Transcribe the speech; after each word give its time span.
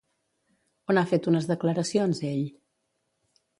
On 0.93 0.99
ha 1.01 1.03
fet 1.11 1.29
unes 1.33 1.49
declaracions 1.53 2.25
ell? 2.33 2.43